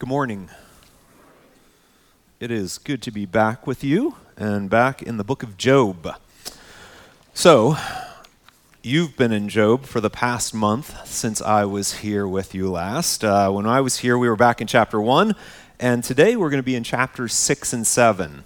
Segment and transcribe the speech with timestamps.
[0.00, 0.48] Good morning.
[2.40, 6.16] It is good to be back with you and back in the book of Job.
[7.34, 7.76] So,
[8.82, 13.22] you've been in Job for the past month since I was here with you last.
[13.22, 15.36] Uh, when I was here, we were back in chapter 1,
[15.78, 18.44] and today we're going to be in chapters 6 and 7.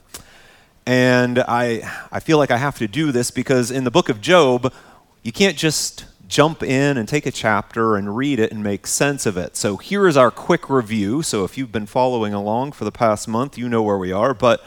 [0.87, 4.21] And I, I feel like I have to do this because in the book of
[4.21, 4.75] Job,
[5.23, 9.25] you can't just jump in and take a chapter and read it and make sense
[9.25, 9.55] of it.
[9.57, 11.23] So here is our quick review.
[11.23, 14.35] So if you've been following along for the past month, you know where we are.
[14.35, 14.61] But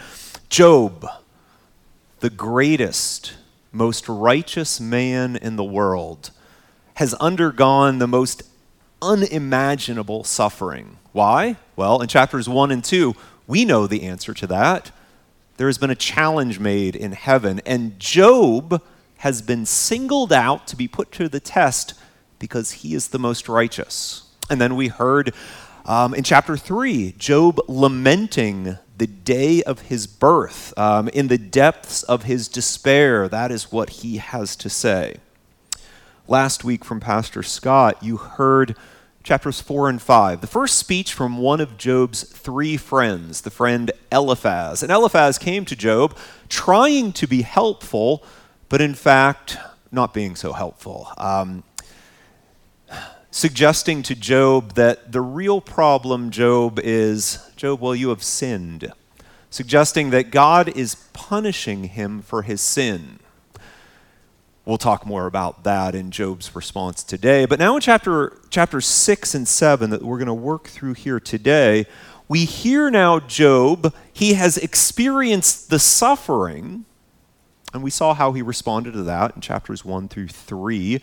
[0.48, 1.06] Job,
[2.22, 3.34] the greatest,
[3.74, 6.32] most righteous man in the world,
[6.94, 8.44] has undergone the most
[9.02, 11.00] unimaginable suffering.
[11.12, 11.58] Why?
[11.76, 13.14] Well, in chapters 1 and 2,
[13.46, 14.92] we know the answer to that.
[15.58, 18.82] There has been a challenge made in heaven, and Job
[19.18, 21.94] has been singled out to be put to the test
[22.40, 24.24] because he is the most righteous.
[24.50, 25.34] And then we heard
[25.86, 32.04] um, in chapter 3 Job lamenting the day of his birth um, in the depths
[32.04, 33.28] of his despair.
[33.28, 35.18] That is what he has to say.
[36.28, 38.76] Last week from Pastor Scott, you heard
[39.24, 40.42] chapters 4 and 5.
[40.42, 44.84] The first speech from one of Job's three friends, the friend Eliphaz.
[44.84, 46.18] And Eliphaz came to Job
[46.50, 48.24] trying to be helpful
[48.70, 49.58] but in fact,
[49.92, 51.12] not being so helpful.
[51.18, 51.64] Um,
[53.32, 58.92] suggesting to Job that the real problem, Job, is Job, well, you have sinned.
[59.50, 63.20] Suggesting that God is punishing him for his sin.
[64.66, 67.46] We'll talk more about that in Job's response today.
[67.46, 71.22] But now in chapter, chapter 6 and 7 that we're going to work through here
[71.22, 71.86] today,
[72.28, 76.84] we hear now Job, he has experienced the suffering
[77.74, 81.02] and we saw how he responded to that in chapters 1 through 3.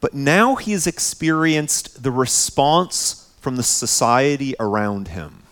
[0.00, 5.44] But now he has experienced the response from the society around him,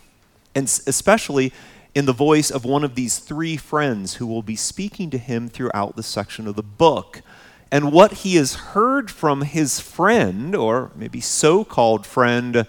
[0.55, 1.53] and especially
[1.95, 5.49] in the voice of one of these three friends who will be speaking to him
[5.49, 7.23] throughout the section of the book.
[7.71, 12.67] And what he has heard from his friend, or maybe so called friend,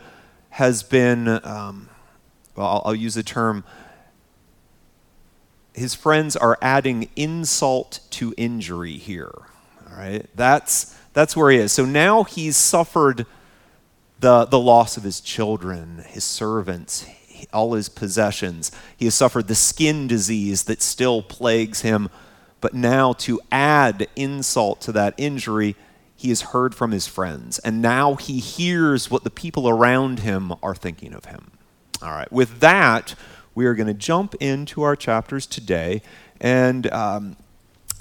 [0.51, 1.89] has been, um,
[2.55, 3.63] well, I'll, I'll use the term
[5.75, 9.33] his friends are adding insult to injury here.
[9.89, 10.25] All right?
[10.35, 11.71] That's, that's where he is.
[11.71, 13.25] So now he's suffered
[14.19, 17.05] the, the loss of his children, his servants,
[17.53, 18.71] all his possessions.
[18.95, 22.09] He has suffered the skin disease that still plagues him.
[22.61, 25.75] But now, to add insult to that injury,
[26.15, 27.59] he has heard from his friends.
[27.59, 31.51] And now he hears what the people around him are thinking of him.
[32.01, 33.15] All right, with that,
[33.55, 36.01] we are going to jump into our chapters today.
[36.41, 37.37] And um,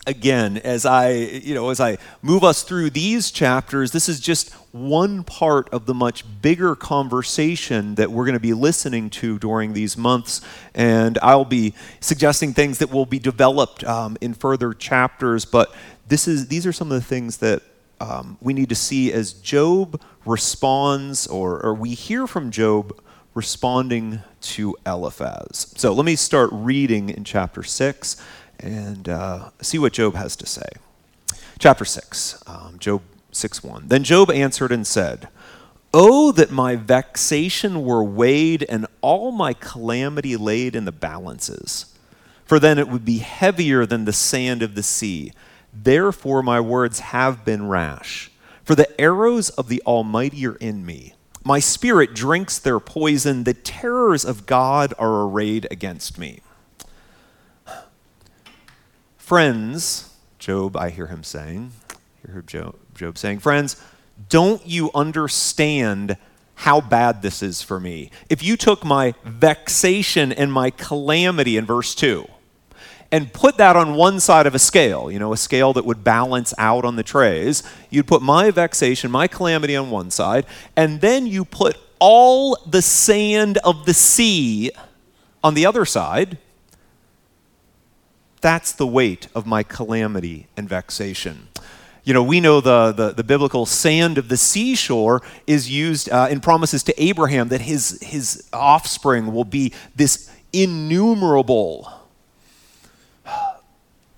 [0.06, 4.53] again, as I, you know, as I move us through these chapters, this is just
[4.72, 9.72] one part of the much bigger conversation that we're going to be listening to during
[9.72, 10.41] these months.
[10.75, 15.44] And I'll be suggesting things that will be developed um, in further chapters.
[15.44, 15.72] But
[16.09, 17.62] this is, these are some of the things that
[18.00, 23.00] um, we need to see as Job responds, or, or we hear from Job
[23.34, 25.75] responding to Eliphaz.
[25.77, 28.17] So let me start reading in chapter 6
[28.61, 30.69] and uh, see what Job has to say.
[31.59, 33.03] Chapter 6, um, Job
[33.33, 33.89] 6 1.
[33.89, 35.28] Then Job answered and said,
[35.93, 41.94] Oh, that my vexation were weighed and all my calamity laid in the balances.
[42.44, 45.33] For then it would be heavier than the sand of the sea.
[45.73, 48.31] Therefore, my words have been rash.
[48.65, 51.15] For the arrows of the Almighty are in me.
[51.44, 53.44] My spirit drinks their poison.
[53.44, 56.41] The terrors of God are arrayed against me.
[59.19, 61.73] Friends, Job, I hear him saying,
[62.26, 63.81] I hear Job, Job saying, friends,
[64.29, 66.17] don't you understand
[66.56, 68.11] how bad this is for me?
[68.31, 72.26] If you took my vexation and my calamity in verse 2,
[73.11, 76.03] and put that on one side of a scale, you know, a scale that would
[76.03, 77.62] balance out on the trays.
[77.91, 80.47] You'd put my vexation, my calamity on one side,
[80.77, 84.71] and then you put all the sand of the sea
[85.43, 86.39] on the other side.
[88.41, 91.49] That's the weight of my calamity and vexation.
[92.05, 96.29] you know, we know the, the, the, biblical sand of the seashore is used uh,
[96.31, 102.04] in promises to Abraham that his, his offspring will be this innumerable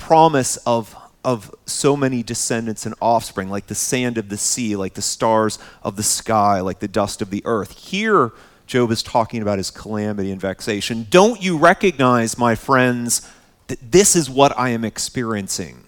[0.06, 0.94] promise of,
[1.24, 5.58] of so many descendants and offspring, like the sand of the sea, like the stars
[5.82, 7.76] of the sky, like the dust of the earth.
[7.76, 8.30] Here,
[8.68, 11.08] Job is talking about his calamity and vexation.
[11.10, 13.28] Don't you recognize, my friends,
[13.66, 15.82] that this is what I am experiencing?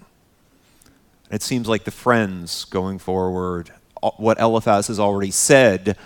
[1.31, 3.71] It seems like the friends going forward,
[4.03, 5.97] uh, what Eliphaz has already said,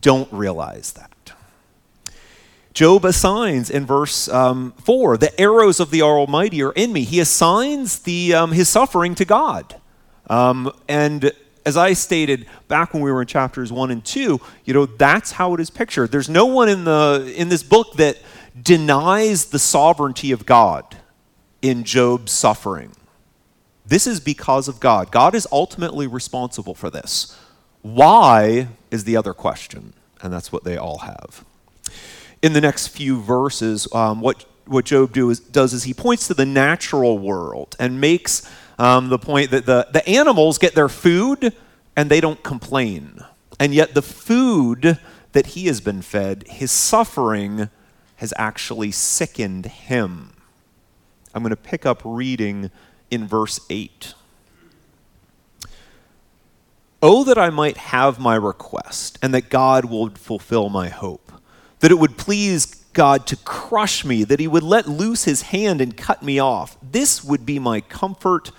[0.00, 1.10] don't realize that.
[2.74, 7.04] Job assigns in verse um, 4 the arrows of the Almighty are in me.
[7.04, 9.80] He assigns the, um, his suffering to God.
[10.28, 11.32] Um, and
[11.64, 15.32] as I stated back when we were in chapters 1 and 2, you know, that's
[15.32, 16.10] how it is pictured.
[16.10, 18.18] There's no one in, the, in this book that
[18.60, 20.96] denies the sovereignty of God
[21.62, 22.92] in Job's suffering.
[23.86, 25.12] This is because of God.
[25.12, 27.38] God is ultimately responsible for this.
[27.82, 29.92] Why is the other question,
[30.22, 31.44] and that's what they all have.
[32.44, 36.26] In the next few verses, um, what, what Job do is, does is he points
[36.26, 38.46] to the natural world and makes
[38.78, 41.54] um, the point that the, the animals get their food
[41.96, 43.24] and they don't complain.
[43.58, 44.98] And yet, the food
[45.32, 47.70] that he has been fed, his suffering
[48.16, 50.34] has actually sickened him.
[51.34, 52.70] I'm going to pick up reading
[53.10, 54.12] in verse 8.
[57.02, 61.32] Oh, that I might have my request, and that God would fulfill my hope.
[61.84, 62.64] That it would please
[62.94, 66.78] God to crush me, that he would let loose his hand and cut me off.
[66.80, 68.52] This would be my comfort.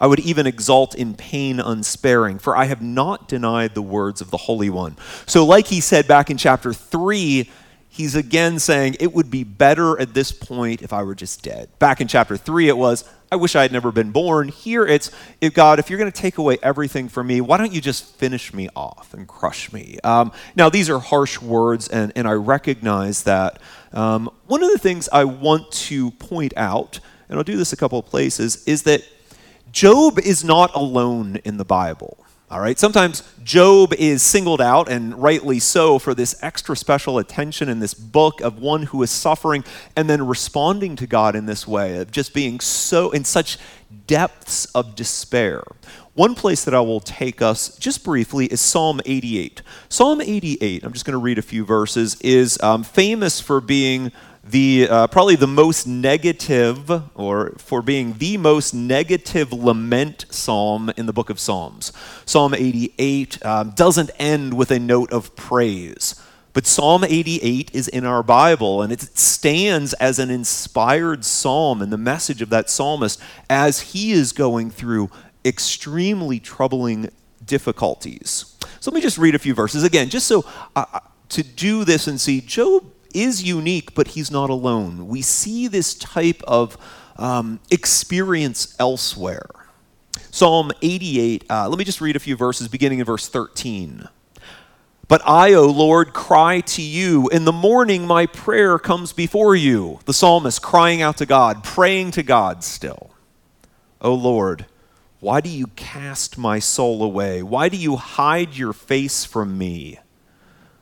[0.00, 4.32] I would even exult in pain unsparing, for I have not denied the words of
[4.32, 4.96] the Holy One.
[5.24, 7.48] So, like he said back in chapter 3,
[7.88, 11.68] he's again saying, It would be better at this point if I were just dead.
[11.78, 13.04] Back in chapter 3, it was,
[13.34, 14.46] I wish I had never been born.
[14.46, 15.10] Here it's,
[15.40, 18.14] if God, if you're going to take away everything from me, why don't you just
[18.14, 19.98] finish me off and crush me?
[20.04, 23.58] Um, now, these are harsh words, and, and I recognize that.
[23.92, 27.76] Um, one of the things I want to point out, and I'll do this a
[27.76, 29.02] couple of places, is that
[29.72, 32.23] Job is not alone in the Bible.
[32.50, 37.70] All right, sometimes Job is singled out, and rightly so, for this extra special attention
[37.70, 39.64] in this book of one who is suffering
[39.96, 43.56] and then responding to God in this way, of just being so in such
[44.06, 45.62] depths of despair.
[46.12, 49.62] One place that I will take us just briefly is Psalm 88.
[49.88, 54.12] Psalm 88, I'm just going to read a few verses, is um, famous for being
[54.44, 61.06] the uh, probably the most negative or for being the most negative lament psalm in
[61.06, 61.92] the book of psalms.
[62.26, 66.20] Psalm 88 um, doesn't end with a note of praise
[66.54, 71.92] but psalm 88 is in our bible and it stands as an inspired psalm and
[71.92, 73.20] the message of that psalmist
[73.50, 75.10] as he is going through
[75.44, 77.10] extremely troubling
[77.44, 78.56] difficulties.
[78.80, 79.82] So let me just read a few verses.
[79.82, 80.44] Again just so
[80.76, 81.00] uh,
[81.30, 82.84] to do this and see job
[83.14, 85.08] is unique, but he's not alone.
[85.08, 86.76] We see this type of
[87.16, 89.48] um, experience elsewhere.
[90.30, 94.08] Psalm 88, uh, let me just read a few verses beginning in verse 13.
[95.06, 97.28] But I, O Lord, cry to you.
[97.28, 100.00] In the morning, my prayer comes before you.
[100.06, 103.10] The psalmist crying out to God, praying to God still.
[104.00, 104.66] O Lord,
[105.20, 107.42] why do you cast my soul away?
[107.42, 109.98] Why do you hide your face from me?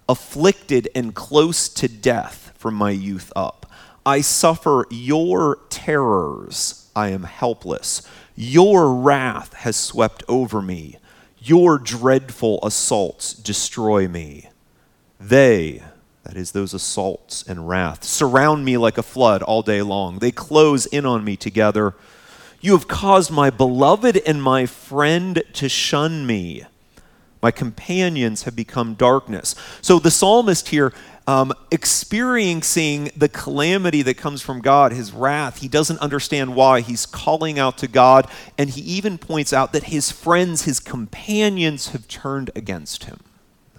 [0.08, 3.66] Afflicted and close to death from my youth up.
[4.04, 6.90] I suffer your terrors.
[6.94, 8.02] I am helpless.
[8.34, 10.98] Your wrath has swept over me.
[11.38, 14.48] Your dreadful assaults destroy me.
[15.20, 15.82] They,
[16.24, 20.18] that is, those assaults and wrath, surround me like a flood all day long.
[20.18, 21.94] They close in on me together.
[22.60, 26.64] You have caused my beloved and my friend to shun me.
[27.42, 29.56] My companions have become darkness.
[29.80, 30.92] So the psalmist here,
[31.26, 36.80] um, experiencing the calamity that comes from God, his wrath, he doesn't understand why.
[36.80, 41.88] He's calling out to God, and he even points out that his friends, his companions,
[41.88, 43.18] have turned against him.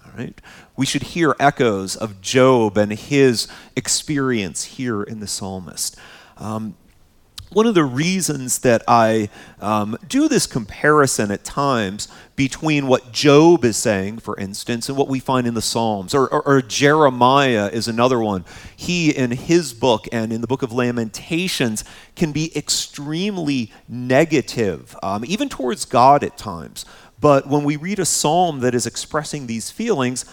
[0.04, 0.38] All right?
[0.76, 5.96] We should hear echoes of Job and his experience here in the psalmist.
[6.36, 6.76] Um,
[7.54, 9.30] one of the reasons that I
[9.60, 15.08] um, do this comparison at times between what Job is saying, for instance, and what
[15.08, 18.44] we find in the Psalms, or, or, or, Jeremiah is another one.
[18.76, 21.84] He, in his book and in the book of Lamentations,
[22.16, 26.84] can be extremely negative, um, even towards God at times.
[27.20, 30.24] But when we read a psalm that is expressing these feelings,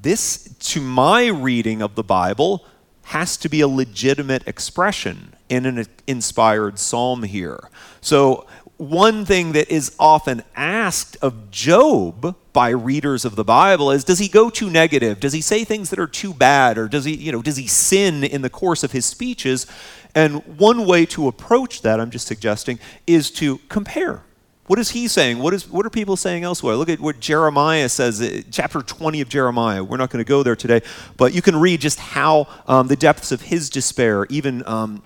[0.00, 2.64] this, to my reading of the Bible,
[3.04, 7.68] has to be a legitimate expression in an inspired psalm here.
[8.00, 8.46] So
[8.76, 14.18] one thing that is often asked of Job by readers of the Bible is does
[14.18, 15.20] he go too negative?
[15.20, 17.66] Does he say things that are too bad or does he, you know, does he
[17.66, 19.66] sin in the course of his speeches?
[20.14, 24.22] And one way to approach that, I'm just suggesting, is to compare.
[24.66, 25.40] What is he saying?
[25.40, 26.74] What, is, what are people saying elsewhere?
[26.76, 29.84] Look at what Jeremiah says, uh, chapter 20 of Jeremiah.
[29.84, 30.80] We're not going to go there today,
[31.18, 35.02] but you can read just how um, the depths of his despair, even um,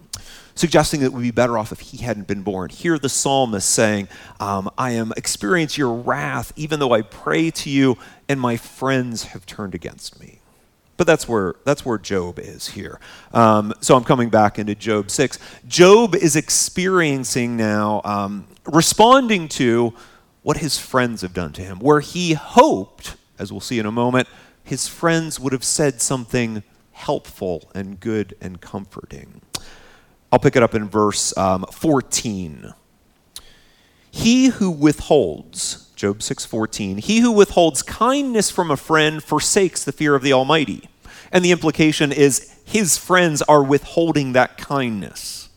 [0.54, 2.70] suggesting that would be better off if he hadn't been born.
[2.70, 4.06] Hear the psalmist saying,
[4.38, 7.98] um, I am experiencing your wrath, even though I pray to you,
[8.28, 10.37] and my friends have turned against me.
[10.98, 13.00] But that's where, that's where Job is here.
[13.32, 15.38] Um, so I'm coming back into Job 6.
[15.66, 19.94] Job is experiencing now, um, responding to
[20.42, 23.92] what his friends have done to him, where he hoped, as we'll see in a
[23.92, 24.28] moment,
[24.64, 29.40] his friends would have said something helpful and good and comforting.
[30.32, 32.74] I'll pick it up in verse um, 14.
[34.10, 40.14] He who withholds, Job 6:14, he who withholds kindness from a friend forsakes the fear
[40.14, 40.88] of the Almighty.
[41.32, 45.48] And the implication is his friends are withholding that kindness.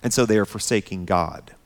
[0.00, 1.56] And so they are forsaking God.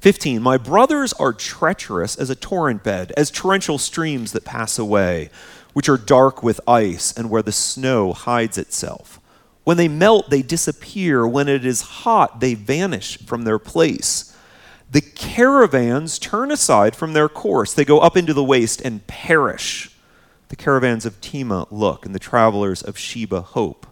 [0.00, 0.40] 15.
[0.40, 5.28] My brothers are treacherous as a torrent bed, as torrential streams that pass away,
[5.74, 9.20] which are dark with ice and where the snow hides itself.
[9.64, 11.28] When they melt, they disappear.
[11.28, 14.31] When it is hot, they vanish from their place.
[14.92, 17.72] The caravans turn aside from their course.
[17.72, 19.90] They go up into the waste and perish.
[20.48, 23.86] The caravans of Tema look, and the travelers of Sheba hope.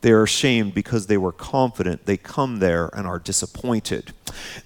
[0.00, 2.06] They are ashamed because they were confident.
[2.06, 4.14] They come there and are disappointed.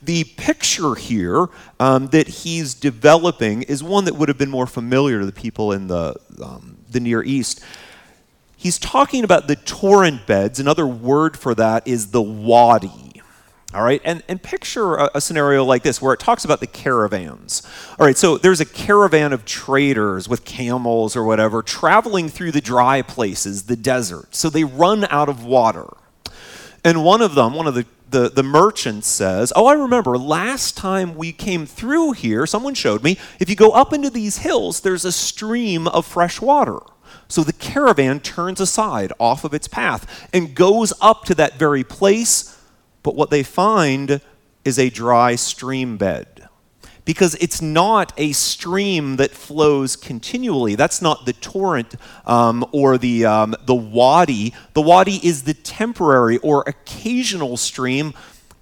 [0.00, 1.48] The picture here
[1.80, 5.72] um, that he's developing is one that would have been more familiar to the people
[5.72, 7.64] in the, um, the Near East
[8.64, 10.58] he's talking about the torrent beds.
[10.58, 13.03] Another word for that is the wadi.
[13.74, 16.66] All right, and, and picture a, a, scenario like this where it talks about the
[16.68, 17.62] caravans.
[17.98, 22.60] All right, so there's a caravan of traders with camels or whatever traveling through the
[22.60, 24.36] dry places, the desert.
[24.36, 25.88] So they run out of water.
[26.84, 30.76] And one of them, one of the, the, the merchants says, Oh, I remember last
[30.76, 34.82] time we came through here, someone showed me, if you go up into these hills,
[34.82, 36.78] there's a stream of fresh water.
[37.26, 41.82] So the caravan turns aside off of its path and goes up to that very
[41.82, 42.53] place,
[43.04, 44.20] but what they find
[44.64, 46.48] is a dry stream bed.
[47.04, 50.74] Because it's not a stream that flows continually.
[50.74, 54.54] That's not the torrent um, or the, um, the wadi.
[54.72, 58.14] The wadi is the temporary or occasional stream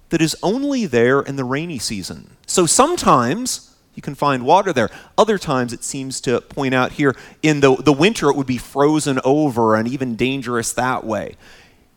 [0.09, 2.35] that is only there in the rainy season.
[2.45, 4.89] So sometimes you can find water there.
[5.17, 8.57] Other times it seems to point out here in the, the winter it would be
[8.57, 11.37] frozen over and even dangerous that way.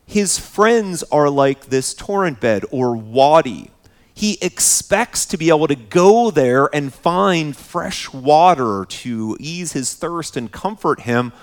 [0.07, 3.71] His friends are like this torrent bed or wadi.
[4.13, 9.93] He expects to be able to go there and find fresh water to ease his
[9.93, 11.33] thirst and comfort him.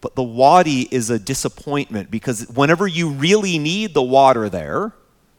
[0.00, 4.92] But the wadi is a disappointment because whenever you really need the water there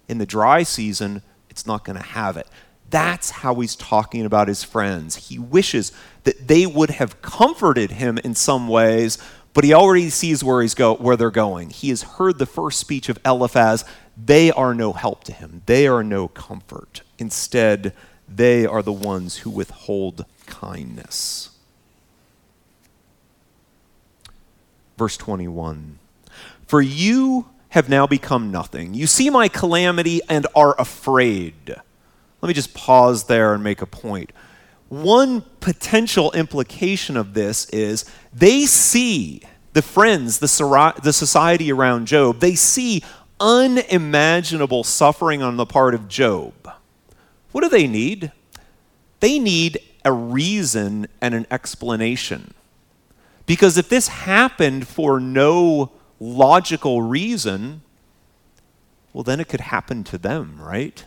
[0.07, 2.47] in the dry season, it's not going to have it.
[2.89, 5.27] That's how he's talking about his friends.
[5.27, 5.91] He wishes
[6.23, 9.17] that they would have comforted him in some ways,
[9.53, 11.69] but he already sees where he's go where they're going.
[11.69, 13.83] He has heard the first speech of Eliphaz.
[14.17, 15.61] They are no help to him.
[15.65, 17.01] They are no comfort.
[17.17, 17.93] Instead,
[18.27, 21.49] they are the ones who withhold kindness.
[24.97, 25.99] Verse 21.
[26.67, 28.93] For you have now become nothing.
[28.93, 31.75] You see my calamity and are afraid.
[32.41, 34.31] Let me just pause there and make a point.
[34.91, 42.41] One potential implication of this is they see the friends, the, the society around Job,
[42.41, 43.01] they see
[43.39, 46.53] unimaginable suffering on the part of Job.
[47.53, 48.33] What do they need?
[49.21, 52.53] They need a reason and an explanation.
[53.45, 57.81] Because if this happened for no logical reason,
[59.13, 61.05] well, then it could happen to them, right?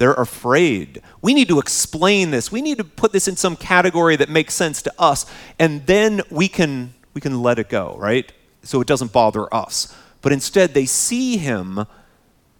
[0.00, 1.02] They're afraid.
[1.20, 2.50] We need to explain this.
[2.50, 5.26] We need to put this in some category that makes sense to us,
[5.58, 8.32] and then we can, we can let it go, right?
[8.62, 9.94] So it doesn't bother us.
[10.22, 11.84] But instead, they see him,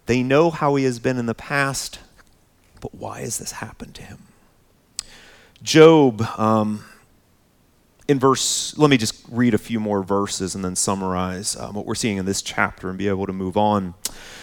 [0.05, 1.97] they know how he has been in the past,
[2.79, 4.19] but why has this happened to him?
[5.63, 6.85] Job, um,
[8.07, 11.87] in verse, let me just read a few more verses and then summarize um, what
[11.87, 13.95] we're seeing in this chapter and be able to move on.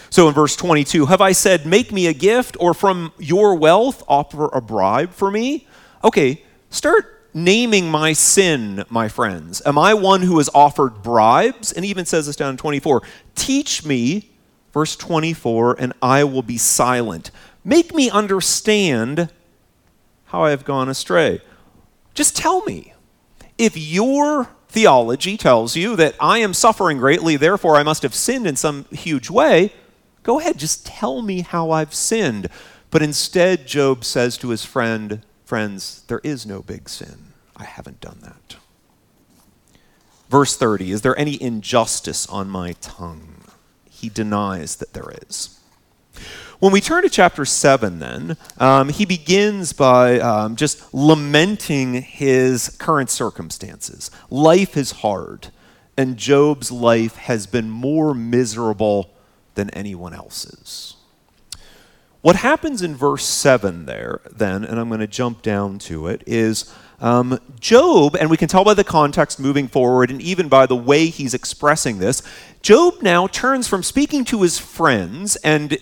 [0.09, 4.03] So in verse 22, have I said, Make me a gift, or from your wealth
[4.07, 5.67] offer a bribe for me?
[6.03, 9.61] Okay, start naming my sin, my friends.
[9.65, 11.71] Am I one who has offered bribes?
[11.71, 13.03] And even says this down in 24
[13.35, 14.31] Teach me,
[14.73, 17.31] verse 24, and I will be silent.
[17.63, 19.31] Make me understand
[20.25, 21.41] how I have gone astray.
[22.13, 22.93] Just tell me.
[23.57, 28.47] If your theology tells you that I am suffering greatly, therefore I must have sinned
[28.47, 29.73] in some huge way,
[30.29, 32.49] go ahead, just tell me how I've sinned.
[32.91, 37.33] But instead, Job says to his friend, Friends, there is no big sin.
[37.57, 38.57] I haven't done that.
[40.29, 43.41] Verse 30 Is there any injustice on my tongue?
[43.89, 45.59] He denies that there is.
[46.59, 52.69] When we turn to chapter 7, then, um, he begins by um, just lamenting his
[52.77, 54.11] current circumstances.
[54.29, 55.47] Life is hard,
[55.97, 59.09] and Job's life has been more miserable
[59.59, 60.95] than anyone else's.
[62.21, 66.23] What happens in verse 7 there, then, and I'm going to jump down to it,
[66.25, 70.65] is um, Job, and we can tell by the context moving forward and even by
[70.65, 72.21] the way he's expressing this,
[72.61, 75.77] Job now turns from speaking to his friends and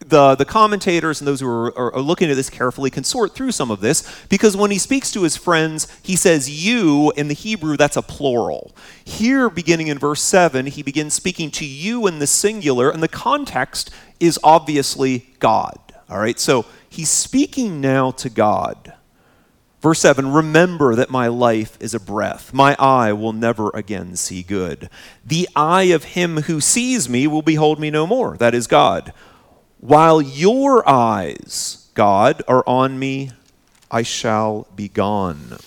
[0.00, 3.34] the, the commentators and those who are, are, are, looking at this carefully can sort
[3.34, 7.12] through some of this because when he speaks to his friends, he says you.
[7.16, 8.74] In the Hebrew, that's a plural.
[9.04, 13.08] Here, beginning in verse 7, he begins speaking to you in the singular, and the
[13.08, 15.78] context is obviously God.
[16.08, 18.94] All right, so he's speaking now to God.
[19.80, 22.52] Verse 7 Remember that my life is a breath.
[22.52, 24.88] My eye will never again see good.
[25.24, 28.36] The eye of him who sees me will behold me no more.
[28.36, 29.12] That is God.
[29.86, 33.30] While your eyes, God, are on me,
[33.88, 35.58] I shall be gone.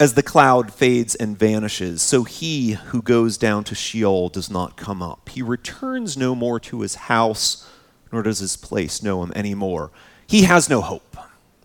[0.00, 4.78] As the cloud fades and vanishes, so he who goes down to Sheol does not
[4.78, 5.28] come up.
[5.28, 7.70] He returns no more to his house,
[8.10, 9.90] nor does his place know him anymore.
[10.26, 11.18] He has no hope.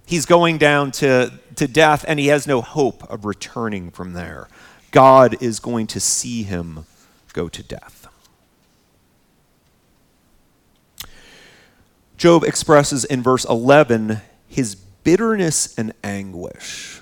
[0.05, 4.49] He's going down to, to death, and he has no hope of returning from there.
[4.91, 6.85] God is going to see him
[7.31, 7.98] go to death.
[12.19, 16.99] Job expresses in verse 11 his bitterness and anguish.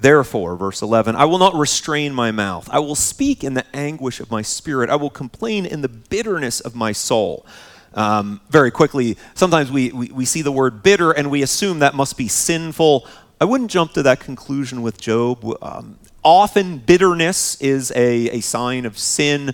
[0.00, 2.66] Therefore, verse 11, I will not restrain my mouth.
[2.72, 4.88] I will speak in the anguish of my spirit.
[4.88, 7.44] I will complain in the bitterness of my soul.
[7.92, 11.94] Um, very quickly, sometimes we, we, we see the word bitter and we assume that
[11.94, 13.06] must be sinful.
[13.38, 15.44] I wouldn't jump to that conclusion with Job.
[15.60, 19.52] Um, often, bitterness is a, a sign of sin.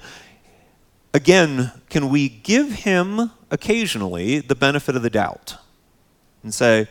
[1.13, 5.57] Again, can we give him occasionally the benefit of the doubt
[6.43, 6.89] and say,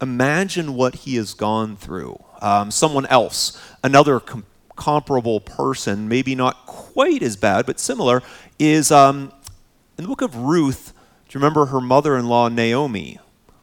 [0.00, 2.22] imagine what he has gone through.
[2.40, 4.44] Um, someone else, another com-
[4.76, 8.22] comparable person, maybe not quite as bad, but similar,
[8.58, 9.32] is um,
[9.96, 10.92] in the book of Ruth.
[11.28, 13.18] Do you remember her mother in law, Naomi?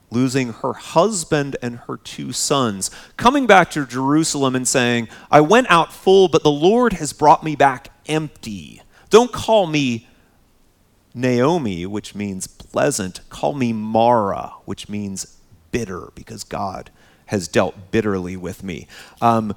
[0.10, 5.72] Losing her husband and her two sons, coming back to Jerusalem and saying, I went
[5.72, 8.82] out full, but the Lord has brought me back empty.
[9.10, 10.08] Don't call me
[11.14, 15.38] Naomi, which means pleasant, call me Mara, which means
[15.72, 16.90] bitter, because God
[17.28, 18.88] has dealt bitterly with me.
[19.22, 19.56] Um,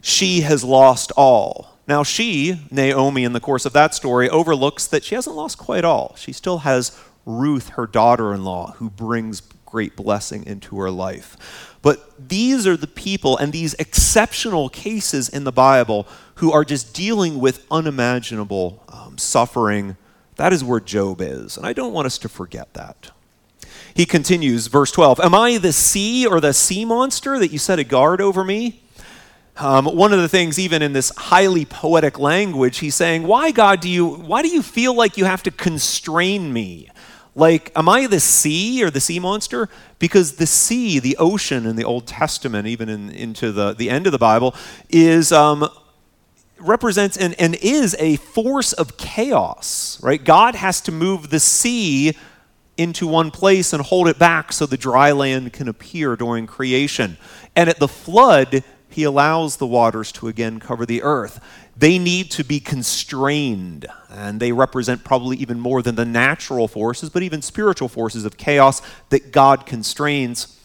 [0.00, 1.78] she has lost all.
[1.86, 5.84] Now, she, Naomi, in the course of that story, overlooks that she hasn't lost quite
[5.84, 6.14] all.
[6.16, 11.76] She still has Ruth, her daughter in law, who brings great blessing into her life.
[11.82, 16.06] But these are the people and these exceptional cases in the Bible
[16.36, 19.96] who are just dealing with unimaginable um, suffering
[20.38, 21.56] that is where Job is.
[21.56, 23.10] And I don't want us to forget that.
[23.92, 27.78] He continues, verse 12 Am I the sea or the sea monster that you set
[27.78, 28.80] a guard over me?
[29.56, 33.80] Um, one of the things, even in this highly poetic language, he's saying, "Why, God,
[33.80, 34.06] do you?
[34.06, 36.88] Why do you feel like you have to constrain me?
[37.34, 39.68] Like, am I the sea or the sea monster?
[39.98, 44.06] Because the sea, the ocean, in the Old Testament, even in, into the the end
[44.06, 44.54] of the Bible,
[44.90, 45.68] is um,
[46.60, 50.22] represents and, and is a force of chaos, right?
[50.22, 52.16] God has to move the sea
[52.76, 57.18] into one place and hold it back so the dry land can appear during creation.
[57.56, 61.44] And at the flood, he allows the waters to again cover the earth.
[61.76, 67.08] They need to be constrained, and they represent probably even more than the natural forces,
[67.10, 70.58] but even spiritual forces of chaos that God constrains.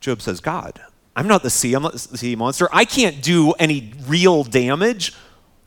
[0.00, 0.82] Job says, God,
[1.16, 2.68] I'm not the sea, I'm not the sea monster.
[2.72, 5.14] I can't do any real damage.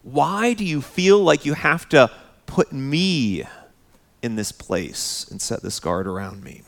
[0.03, 2.11] Why do you feel like you have to
[2.45, 3.43] put me
[4.21, 6.63] in this place and set this guard around me?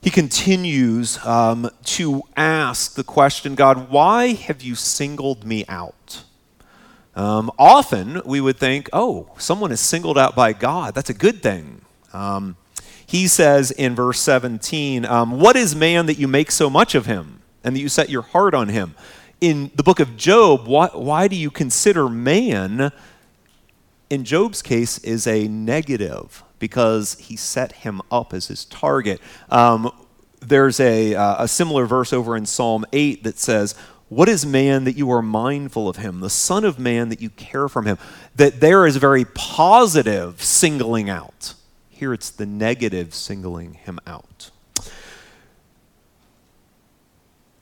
[0.00, 6.24] He continues um, to ask the question God, why have you singled me out?
[7.16, 10.94] Um, often we would think, oh, someone is singled out by God.
[10.94, 11.80] That's a good thing.
[12.12, 12.56] Um,
[13.08, 17.06] he says in verse 17, um, What is man that you make so much of
[17.06, 18.94] him and that you set your heart on him?
[19.40, 22.92] In the book of Job, why, why do you consider man
[24.10, 29.20] in Job's case, is a negative because he set him up as his target.
[29.50, 29.92] Um,
[30.40, 33.74] there's a, uh, a similar verse over in Psalm 8 that says,
[34.08, 36.20] What is man that you are mindful of him?
[36.20, 37.98] The Son of Man that you care for him?
[38.36, 41.54] That there is very positive singling out.
[41.98, 44.52] Here it's the negative singling him out.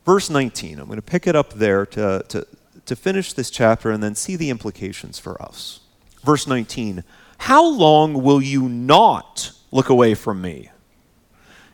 [0.04, 2.46] Verse 19, I'm going to pick it up there to, to,
[2.84, 5.80] to finish this chapter and then see the implications for us.
[6.22, 7.02] Verse 19,
[7.38, 10.68] How long will you not look away from me?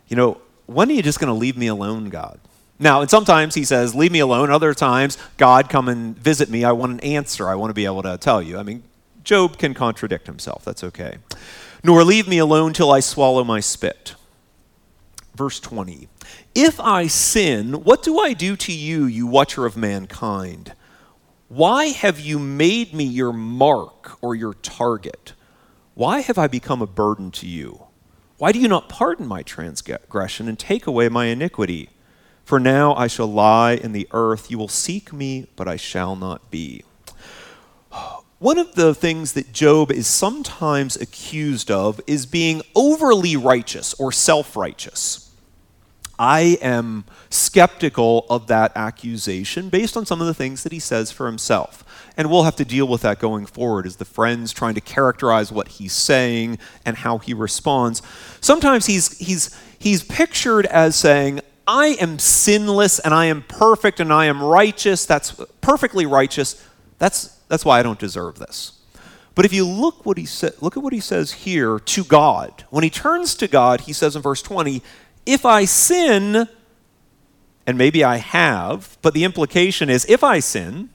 [0.07, 2.38] You know, when are you just going to leave me alone, God?
[2.79, 4.51] Now, and sometimes he says, Leave me alone.
[4.51, 6.62] Other times, God, come and visit me.
[6.62, 7.48] I want an answer.
[7.48, 8.57] I want to be able to tell you.
[8.57, 8.85] I mean,
[9.25, 10.64] Job can contradict himself.
[10.64, 11.16] That's okay.
[11.85, 14.14] Nor leave me alone till I swallow my spit.
[15.35, 16.09] Verse 20
[16.55, 20.75] If I sin, what do I do to you, you watcher of mankind?
[21.49, 25.35] Why have you made me your mark or your target?
[25.95, 27.85] Why have I become a burden to you?
[28.38, 31.90] Why do you not pardon my transgression and take away my iniquity?
[32.45, 34.51] For now I shall lie in the earth.
[34.51, 36.85] You will seek me, but I shall not be.
[38.43, 44.11] One of the things that Job is sometimes accused of is being overly righteous or
[44.11, 45.31] self righteous.
[46.19, 51.13] I am skeptical of that accusation based on some of the things that he says
[51.13, 51.85] for himself.
[52.17, 55.53] And we'll have to deal with that going forward as the friends trying to characterize
[55.53, 58.03] what he's saying and how he responds.
[58.41, 64.13] Sometimes he's, he's, he's pictured as saying, I am sinless and I am perfect and
[64.13, 65.07] I am righteous.
[65.07, 66.61] That's perfectly righteous.
[66.99, 68.81] That's that's why I don't deserve this.
[69.35, 72.65] But if you look what he sa- look at what he says here to God.
[72.71, 74.83] When he turns to God, he says in verse 20,
[75.27, 76.49] "If I sin,
[77.67, 80.88] and maybe I have, but the implication is if I sin,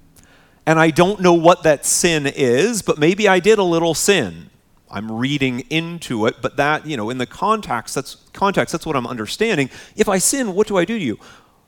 [0.65, 4.50] and I don't know what that sin is, but maybe I did a little sin.
[4.89, 8.96] I'm reading into it, but that, you know, in the context, that's context, that's what
[8.96, 9.70] I'm understanding.
[9.96, 11.20] If I sin, what do I do to you?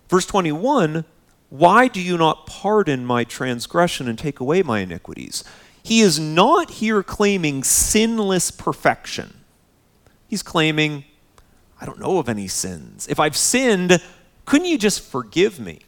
[0.10, 1.06] Verse 21,
[1.49, 5.43] why do you not pardon my transgression and take away my iniquities?
[5.81, 9.41] He is not here claiming sinless perfection.
[10.27, 11.05] He's claiming,
[11.81, 13.07] I don't know of any sins.
[13.07, 13.99] If I've sinned,
[14.45, 15.79] couldn't you just forgive me?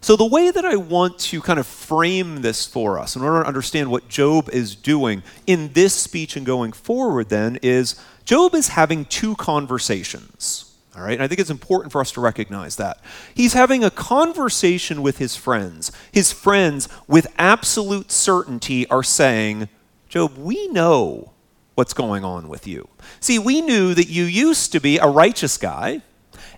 [0.00, 3.42] So, the way that I want to kind of frame this for us in order
[3.42, 8.54] to understand what Job is doing in this speech and going forward, then, is Job
[8.56, 10.71] is having two conversations.
[10.94, 13.00] All right, and I think it's important for us to recognize that.
[13.34, 15.90] He's having a conversation with his friends.
[16.12, 19.68] His friends, with absolute certainty, are saying,
[20.10, 21.32] Job, we know
[21.74, 22.88] what's going on with you.
[23.20, 26.02] See, we knew that you used to be a righteous guy,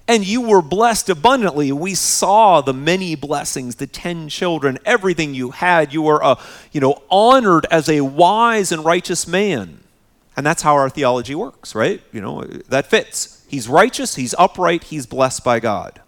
[0.08, 1.70] and you were blessed abundantly.
[1.70, 5.92] We saw the many blessings, the 10 children, everything you had.
[5.92, 6.40] You were, uh,
[6.72, 9.78] you know, honored as a wise and righteous man.
[10.36, 12.02] And that's how our theology works, right?
[12.12, 13.33] You know, that fits.
[13.54, 16.00] He's righteous, he's upright, he's blessed by God.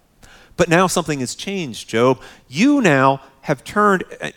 [0.56, 2.20] But now something has changed, Job.
[2.48, 4.32] You now have turned, uh,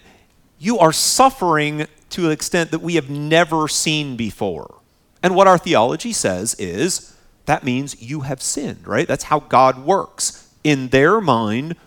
[0.60, 4.76] you are suffering to an extent that we have never seen before.
[5.24, 7.17] And what our theology says is
[7.48, 9.08] that means you have sinned, right?
[9.08, 10.48] That's how God works.
[10.63, 11.78] In their mind,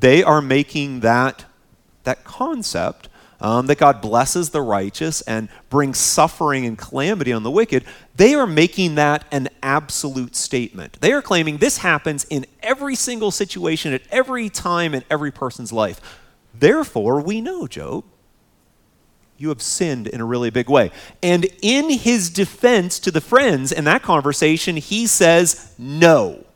[0.00, 1.44] they are making that,
[2.02, 3.08] that concept
[3.44, 7.84] um, that God blesses the righteous and brings suffering and calamity on the wicked,
[8.16, 10.98] they are making that an absolute statement.
[11.02, 15.74] They are claiming this happens in every single situation, at every time in every person's
[15.74, 16.00] life.
[16.54, 18.04] Therefore, we know, Job,
[19.36, 20.90] you have sinned in a really big way.
[21.22, 26.46] And in his defense to the friends in that conversation, he says, No,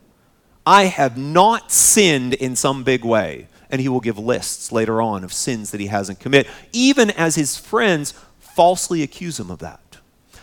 [0.65, 5.25] I have not sinned in some big way and he will give lists later on
[5.25, 9.99] of sins that he hasn't committed, even as his friends falsely accuse him of that.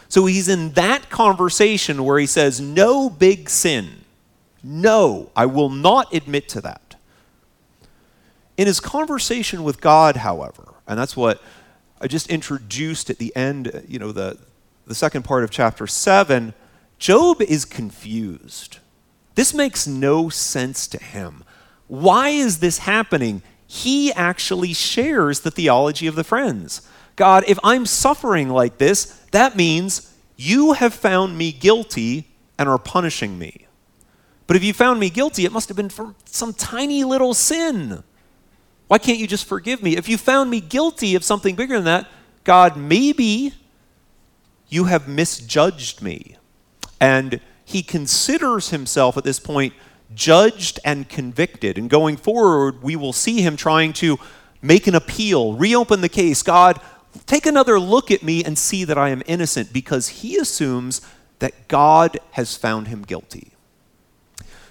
[0.07, 4.01] So he's in that conversation where he says, No big sin.
[4.63, 6.95] No, I will not admit to that.
[8.57, 11.41] In his conversation with God, however, and that's what
[11.99, 14.37] I just introduced at the end, you know, the,
[14.87, 16.53] the second part of chapter 7,
[16.97, 18.79] Job is confused.
[19.35, 21.43] This makes no sense to him.
[21.87, 23.41] Why is this happening?
[23.67, 26.87] He actually shares the theology of the friends.
[27.15, 32.77] God, if I'm suffering like this, that means you have found me guilty and are
[32.77, 33.67] punishing me.
[34.47, 38.03] But if you found me guilty, it must have been for some tiny little sin.
[38.87, 39.97] Why can't you just forgive me?
[39.97, 42.07] If you found me guilty of something bigger than that,
[42.43, 43.53] God, maybe
[44.69, 46.37] you have misjudged me.
[46.99, 49.73] And he considers himself at this point
[50.13, 51.77] judged and convicted.
[51.77, 54.17] And going forward, we will see him trying to
[54.61, 56.41] make an appeal, reopen the case.
[56.41, 56.79] God,
[57.25, 61.01] take another look at me and see that I am innocent because he assumes
[61.39, 63.51] that God has found him guilty.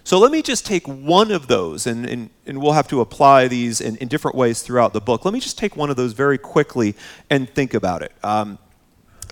[0.07, 3.49] So let me just take one of those, and, and, and we'll have to apply
[3.49, 5.25] these in, in, different ways throughout the book.
[5.25, 6.95] Let me just take one of those very quickly
[7.31, 8.13] and think about it.
[8.23, 8.59] Um,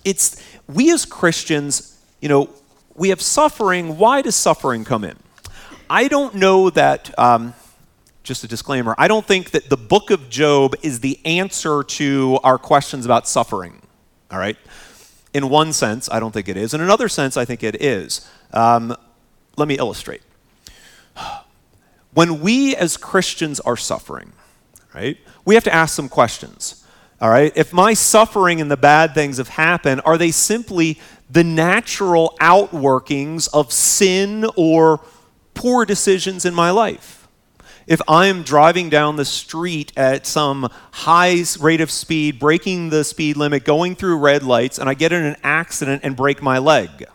[0.03, 2.49] it's we as Christians, you know,
[2.95, 3.99] we have suffering.
[3.99, 5.19] Why does suffering come in?
[5.93, 7.17] I don't know that.
[7.19, 7.53] Um,
[8.23, 8.95] just a disclaimer.
[8.97, 13.29] I don't think that the book of Job is the answer to our questions about
[13.29, 13.83] suffering.
[14.31, 14.57] All right.
[15.35, 16.73] In one sense, I don't think it is.
[16.73, 18.27] In another sense, I think it is.
[18.55, 18.97] Um,
[19.59, 20.23] let me illustrate.
[22.15, 24.33] When we as Christians are suffering,
[24.95, 26.87] right, we have to ask some questions.
[27.21, 27.53] All right?
[27.55, 33.51] If my suffering and the bad things have happened, are they simply the natural outworkings
[33.53, 35.01] of sin or
[35.55, 37.29] poor decisions in my life?
[37.87, 43.37] If I'm driving down the street at some high rate of speed, breaking the speed
[43.37, 47.07] limit, going through red lights, and I get in an accident and break my leg,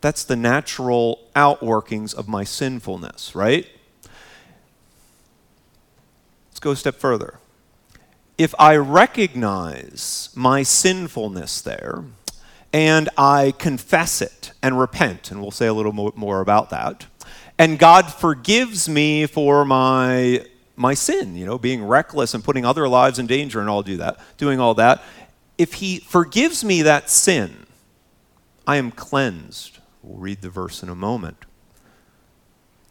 [0.00, 3.66] that's the natural outworkings of my sinfulness, right?
[6.50, 7.38] Let's go a step further.
[8.36, 12.04] If I recognize my sinfulness there
[12.72, 17.06] and I confess it and repent, and we'll say a little more about that,
[17.58, 22.88] and God forgives me for my my sin, you know, being reckless and putting other
[22.88, 25.02] lives in danger and all do that, doing all that.
[25.58, 27.66] If he forgives me that sin,
[28.66, 31.44] I am cleansed We'll read the verse in a moment.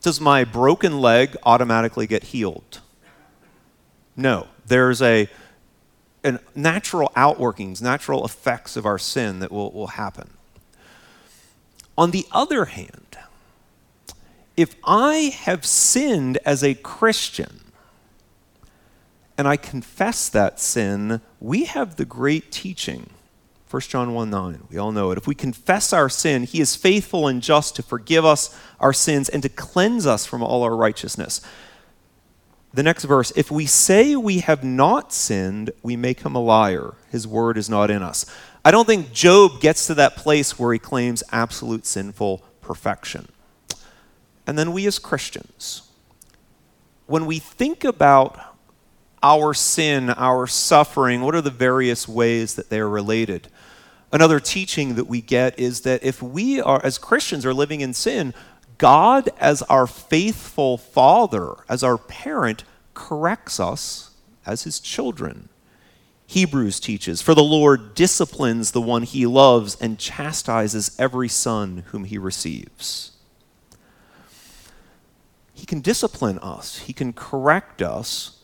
[0.01, 2.81] Does my broken leg automatically get healed?
[4.15, 4.47] No.
[4.65, 5.27] There's a
[6.23, 10.31] an natural outworkings, natural effects of our sin that will, will happen.
[11.97, 13.17] On the other hand,
[14.55, 17.61] if I have sinned as a Christian
[19.37, 23.09] and I confess that sin, we have the great teaching
[23.69, 24.63] 1 John 1 9.
[24.71, 25.17] We all know it.
[25.17, 29.29] If we confess our sin, he is faithful and just to forgive us our sins
[29.29, 31.39] and to cleanse us from all our righteousness.
[32.73, 36.93] The next verse If we say we have not sinned, we make him a liar.
[37.11, 38.25] His word is not in us.
[38.63, 43.29] I don't think Job gets to that place where he claims absolute sinful perfection.
[44.45, 45.83] And then we as Christians,
[47.05, 48.39] when we think about
[49.23, 53.47] our sin, our suffering, what are the various ways that they are related?
[54.11, 57.93] Another teaching that we get is that if we are, as Christians, are living in
[57.93, 58.33] sin,
[58.79, 62.63] God, as our faithful father, as our parent,
[62.95, 64.15] corrects us
[64.45, 65.49] as his children.
[66.25, 72.05] Hebrews teaches, For the Lord disciplines the one he loves and chastises every son whom
[72.05, 73.11] he receives.
[75.53, 78.39] He can discipline us, he can correct us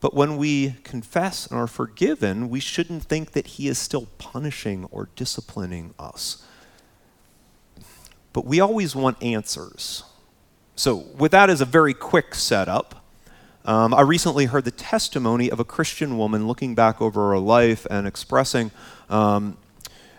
[0.00, 4.84] but when we confess and are forgiven, we shouldn't think that He is still punishing
[4.90, 6.44] or disciplining us.
[8.36, 10.02] But we always want answers.
[10.74, 13.02] So, with that as a very quick setup,
[13.64, 17.86] um, I recently heard the testimony of a Christian woman looking back over her life
[17.88, 18.72] and expressing
[19.08, 19.56] um,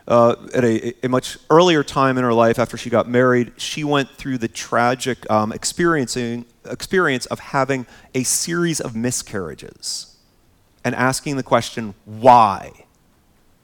[0.07, 3.83] uh, at a, a, much earlier time in her life after she got married, she
[3.83, 10.17] went through the tragic um, experiencing, experience of having a series of miscarriages
[10.83, 12.71] and asking the question, why?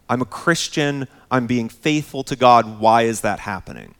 [0.07, 3.95] I'm a Christian, I'm being faithful to God, why is that happening?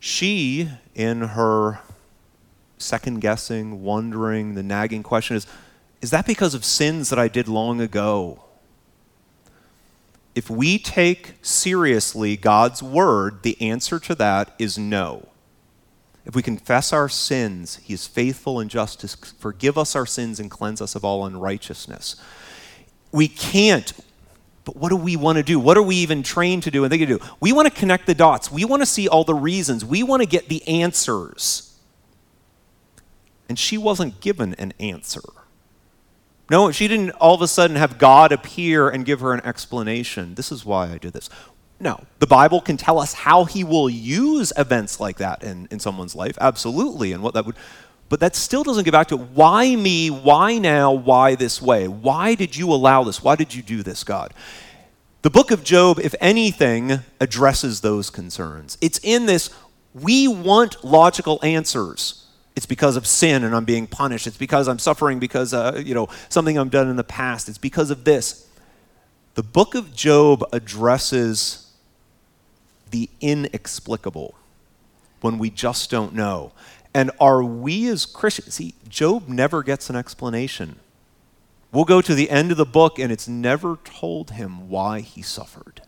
[0.00, 1.80] She, in her
[2.78, 5.46] second guessing, wondering, the nagging question is,
[6.00, 8.44] is that because of sins that I did long ago?
[10.34, 15.28] If we take seriously God's word, the answer to that is no.
[16.24, 20.38] If we confess our sins, He is faithful and just to forgive us our sins
[20.38, 22.14] and cleanse us of all unrighteousness.
[23.10, 23.92] We can't,
[24.68, 25.58] but what do we want to do?
[25.58, 27.24] What are we even trained to do and think to do?
[27.40, 28.52] We want to connect the dots.
[28.52, 29.82] We want to see all the reasons.
[29.82, 31.74] We want to get the answers.
[33.48, 35.22] And she wasn't given an answer.
[36.50, 40.34] No, she didn't all of a sudden have God appear and give her an explanation.
[40.34, 41.30] This is why I did this.
[41.80, 45.80] No, the Bible can tell us how he will use events like that in, in
[45.80, 47.56] someone's life, absolutely, and what that would.
[48.08, 51.88] But that still doesn't get back to why me, why now, why this way?
[51.88, 53.22] Why did you allow this?
[53.22, 54.32] Why did you do this, God?
[55.22, 58.78] The book of Job, if anything, addresses those concerns.
[58.80, 59.50] It's in this,
[59.92, 62.24] we want logical answers
[62.58, 64.26] it's because of sin and I'm being punished.
[64.26, 67.48] It's because I'm suffering because, uh, you know, something I've done in the past.
[67.48, 68.48] It's because of this.
[69.36, 71.70] The book of Job addresses
[72.90, 74.34] the inexplicable
[75.20, 76.50] when we just don't know.
[76.98, 80.80] And are we as Christians, see, Job never gets an explanation.
[81.70, 85.22] We'll go to the end of the book, and it's never told him why he
[85.22, 85.82] suffered.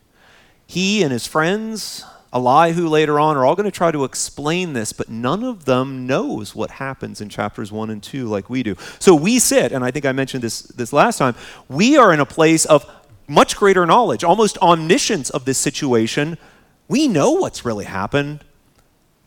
[0.69, 4.93] He and his friends, Elihu later on, are all going to try to explain this,
[4.93, 8.77] but none of them knows what happens in chapters 1 and 2 like we do.
[9.01, 11.35] So we sit, and I think I mentioned this, this last time,
[11.69, 12.89] we are in a place of
[13.27, 16.39] much greater knowledge, almost omniscience of this situation.
[16.87, 18.45] We know what's really happened.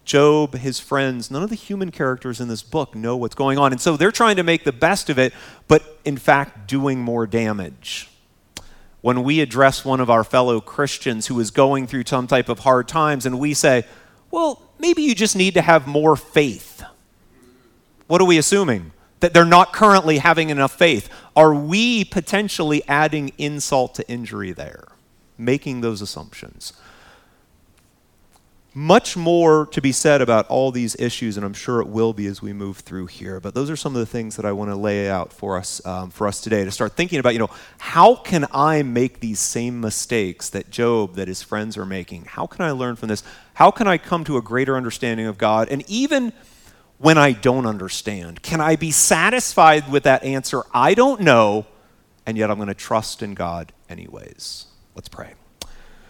[0.06, 3.72] Job, his friends, none of the human characters in this book know what's going on.
[3.72, 5.34] And so they're trying to make the best of it,
[5.68, 8.10] but in fact, doing more damage.
[9.02, 12.60] When we address one of our fellow Christians who is going through some type of
[12.60, 13.86] hard times and we say,
[14.30, 16.84] well, maybe you just need to have more faith.
[18.08, 18.92] What are we assuming?
[19.22, 21.10] That they're not currently having enough faith.
[21.36, 24.86] Are we potentially adding insult to injury there?
[25.38, 26.74] Making those assumptions
[28.76, 32.26] much more to be said about all these issues, and I'm sure it will be
[32.26, 33.40] as we move through here.
[33.40, 35.86] But those are some of the things that I want to lay out for us
[35.86, 37.34] um, for us today to start thinking about.
[37.34, 41.86] You know, how can I make these same mistakes that Job, that his friends are
[41.86, 42.26] making?
[42.26, 43.22] How can I learn from this?
[43.54, 45.70] How can I come to a greater understanding of God?
[45.70, 46.34] And even
[46.98, 50.64] when I don't understand, can I be satisfied with that answer?
[50.74, 51.68] I don't know,
[52.26, 54.66] and yet I'm going to trust in God anyways.
[54.96, 55.34] Let's pray.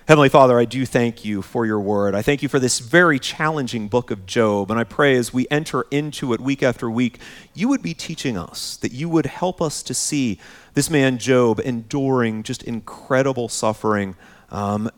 [0.06, 2.14] Heavenly Father, I do thank you for your word.
[2.14, 4.70] I thank you for this very challenging book of Job.
[4.70, 7.20] And I pray as we enter into it week after week,
[7.54, 10.42] you would be teaching us, that you would help us to see
[10.74, 14.18] this man Job enduring just incredible suffering,
[14.50, 14.92] um,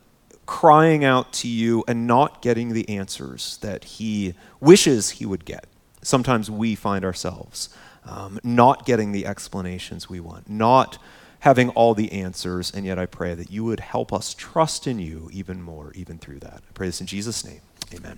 [0.47, 5.67] crying out to you and not getting the answers that he wishes he would get.
[6.01, 7.69] Sometimes we find ourselves
[8.05, 10.97] um, not getting the explanations we want, not
[11.45, 14.97] having all the answers, and yet I pray that you would help us trust in
[14.97, 16.63] you even more, even through that.
[16.67, 17.61] I pray this in Jesus' name.
[17.93, 18.17] Amen.